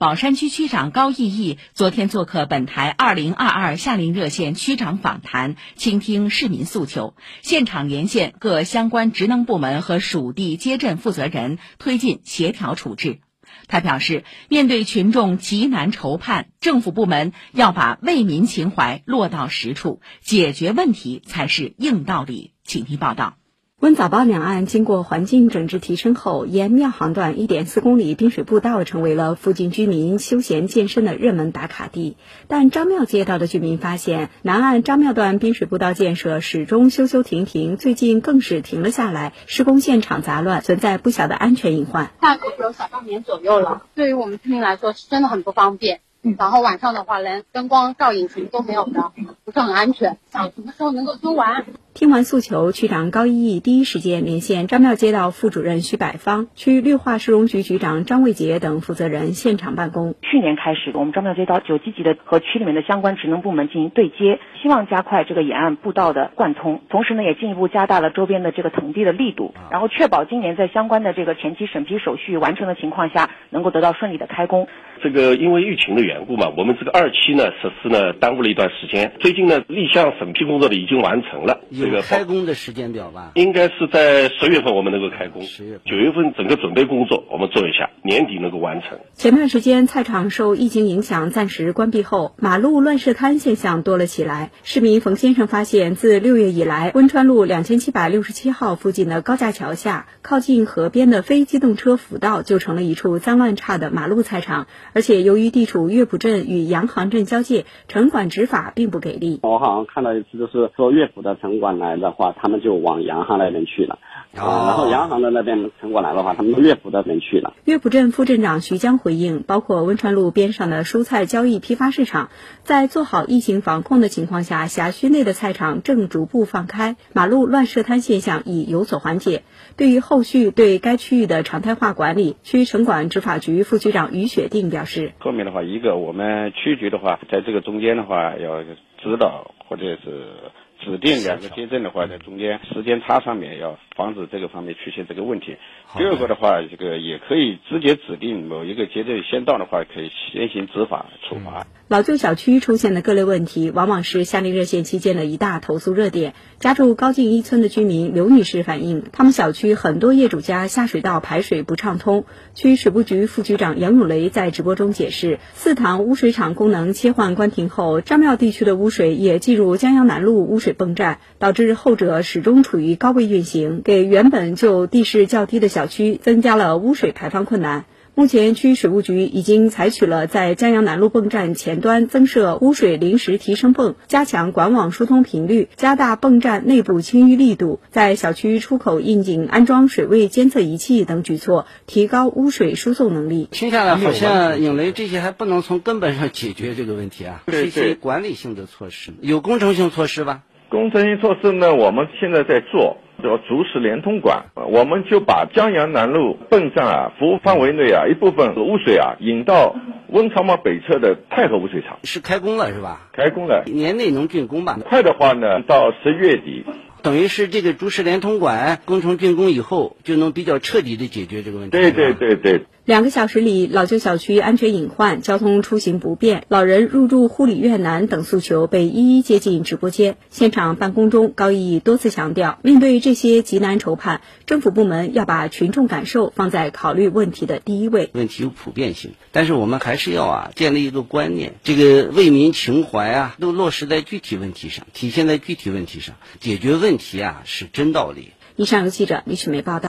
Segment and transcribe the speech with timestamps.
[0.00, 13.20] 宝山区区长高毅毅昨天做客本台二零二二夏令热线区长访谈，倾听市民诉求，现场连线各相关职能部门和属地街镇负责人，推进协调处置。
[13.66, 22.54] 他表示，面对群众急难愁盼，政府部门要把为民情怀落到实处，解决问题才是硬道理。
[22.64, 23.39] 请听报道。
[23.80, 32.18] 温早宝两岸经过环境整治提升后，沿庙行段1.4公里滨水步道成为了附近居民休闲健身的热门打卡地。
[32.46, 42.10] 但张庙街道的居民发现，南岸张庙段滨水步道建设始终修修停停，最近更是停了下来，施工现场杂乱，存在不小的安全隐患。
[42.20, 46.00] 大概有小半年左右了，对于我们居民来说是真的很不方便。
[46.36, 49.10] 然后晚上的话，连灯光照影什么都没有的，
[49.46, 50.18] 不是很安全。
[50.30, 51.64] 想什么时候能够修完？
[52.00, 60.14] 听完诉求，区长高一义第一时间连线张庙街道副主任徐百芳、区绿化市容局局长张卫杰等负责人现场办公。
[60.22, 74.66] 去年开始，我们张庙街道就积极的和区里面的相关职能部门进行对接，希望加快这个沿岸步道的贯通，同时呢，也进一步加大了周边的这个腾地的力度，然后确保今年在相关的这个前期审批手续完成的情况下，能够得到顺利的开工。
[75.02, 79.12] 这个因为疫情的缘故嘛，我们这个二期呢实施呢耽误了一段时间。
[79.20, 81.60] 最近呢立项审批工作呢已经完成了，
[81.90, 83.32] 这个开工的时间表吧？
[83.34, 88.98] 应该是在十月份我们能够开工，十月九月份整个准备工作我们做一下，年底能够完成。
[89.14, 94.52] 前段时间菜场受疫情影响暂时关闭后，马路乱设摊现象多了起来。
[94.62, 104.68] 市民冯先生发现，自六月以来，温川路两千七百六十七号附近的高架桥下，靠近河边的非机动车辅道就成了一处脏乱差的马路菜场。
[104.92, 109.40] 而且由于地处乐浦镇与洋行镇交界，城管执法并不给力。
[109.42, 113.98] 我好像看到一次，就是说乐浦的城管来的话，他们就往洋行那边去了。
[114.36, 117.52] 啊，然后洋行的那边城管来的话，他们到乐浦那边去了。
[117.64, 122.28] 乐浦镇副镇长徐江回应，包括温川路边上的蔬菜交易批发市场，
[122.62, 129.42] 在做好疫情防控的情况下，辖区内的菜场正逐步放开，马路乱设摊现象已有所缓解。
[129.76, 140.36] 对于后续对该区域的常态化管理，区城管执法局副局长于雪定表示，后面的话，一个我们区局的话，在这个中间的话，要指导或者是。
[140.80, 145.56] 指定两个接镇的话，在中间时间差上面要防止这个方面出现这个问题。
[145.98, 151.66] 第二个的话，这个也可以直接指定某一个街镇先到的话，可以先行执法处罚。
[151.88, 156.32] 老旧小区出现的各类问题，往往是夏令热线期间的一大投诉热点。
[156.60, 162.24] 家住高进一村的居民刘女士反映，他们小区很多业主家下水道排水不畅通。
[162.54, 170.70] 区水务局副局长杨永雷在直播中解释，四塘污水厂功能切换关停后，张庙地区的污水也进入江阳南路污水。
[170.72, 177.86] 泵站导致后者始终处于高位运行，给原本就地势较低的小区增加了污水排放困难。
[178.14, 193.48] 目前，区水务局已经采取了在江阳南路泵站前端增设污水临时提升泵、加强管网疏通频率、加大泵站内部清淤力度，在小区出口窨井安装水位监测仪器等举措，提高污水输送能力。
[193.50, 200.42] 听下来，好像引雷这些还不能从根本上解决这个问题啊，是一些管理性的措施，有工程性措施吧？
[200.68, 209.76] 工程性措施呢，我们现在在做，叫竹石连通管，我们就把江阳南路泵站啊服务范围内啊一部分污水啊引到
[210.08, 213.08] 温长坊北侧的太和污水厂，是开工了是吧？
[213.12, 214.78] 开工了，年内能竣工吧？
[214.84, 216.64] 快的话呢，到十月底。
[217.02, 221.78] 等于是这个竹石连通管工程竣工以后，就能比较彻底的解决这个问题。
[221.78, 222.66] 对对对对。
[222.86, 230.16] 两个小时里，老旧小区安全隐患、交通出行不便、老人入住护理院难等诉求被一一接进直播间。
[230.30, 238.10] 现场办公中，高毅多次强调，面对这些急难愁盼，政府部门要把群众感受放在考虑问题的第一位。
[238.14, 248.30] 问题有普遍性，但是我们还是要啊建立一个观念，这个为民情怀啊，都落实在具体问题上，体现在具体问题上，解决问题啊是真道理。
[248.56, 249.88] 以上由记者李雪梅报道。